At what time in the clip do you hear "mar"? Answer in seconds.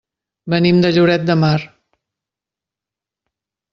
1.43-1.59